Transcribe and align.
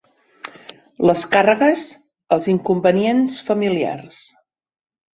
Les 1.09 1.25
càrregues, 1.35 1.85
els 2.39 2.51
inconvenients, 2.57 3.39
familiars. 3.53 4.23